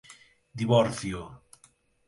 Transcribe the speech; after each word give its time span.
divórcio 0.57 1.29